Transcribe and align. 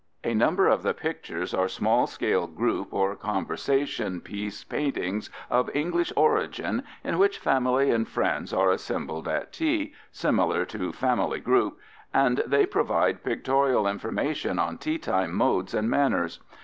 A 0.23 0.33
number 0.33 0.65
of 0.67 0.81
the 0.81 0.95
pictures 0.95 1.53
are 1.53 1.67
small 1.67 2.07
scale 2.07 2.47
group 2.47 2.91
or 2.91 3.15
conversation 3.15 4.19
piece 4.19 4.63
paintings 4.63 5.29
of 5.47 5.69
English 5.75 6.11
origin 6.15 6.81
in 7.03 7.19
which 7.19 7.37
family 7.37 7.91
and 7.91 8.07
friends 8.07 8.51
are 8.51 8.71
assembled 8.71 9.27
at 9.27 9.53
tea, 9.53 9.93
similar 10.11 10.65
to 10.65 10.91
Family 10.91 11.39
Group, 11.39 11.77
and 12.15 12.41
they 12.47 12.65
provide 12.65 13.23
pictorial 13.23 13.87
information 13.87 14.57
on 14.57 14.79
teatime 14.79 15.33
modes 15.35 15.75
and 15.75 15.87
manners. 15.87 16.39